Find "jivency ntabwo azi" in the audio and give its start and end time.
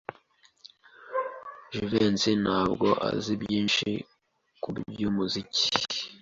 1.73-3.33